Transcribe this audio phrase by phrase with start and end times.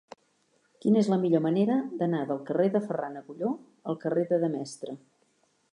[0.85, 3.53] Quina és la millor manera d'anar del carrer de Ferran Agulló
[3.93, 5.01] al carrer de Demestre?